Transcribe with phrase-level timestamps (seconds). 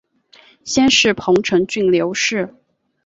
[0.63, 2.55] 先世彭城郡刘氏。